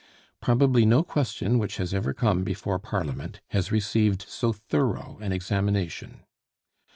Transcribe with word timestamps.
Probably 0.41 0.83
no 0.83 1.03
question 1.03 1.59
which 1.59 1.77
has 1.77 1.93
ever 1.93 2.11
come 2.11 2.43
before 2.43 2.79
Parliament 2.79 3.39
has 3.49 3.71
received 3.71 4.23
so 4.23 4.51
thorough 4.51 5.19
an 5.21 5.31
examination. 5.31 6.21